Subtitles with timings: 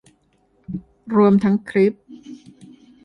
[1.15, 1.93] รวมทั้งคลิป